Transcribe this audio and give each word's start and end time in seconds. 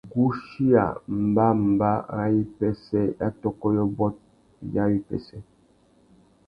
Wuguchia 0.09 0.83
mbămbá 1.27 1.91
râ 2.15 2.25
ibāwipêssê 2.27 3.01
ya 3.19 3.27
tôkô 3.41 3.67
yôbôt 3.77 4.15
ya 4.73 4.83
wipêssê. 4.91 5.37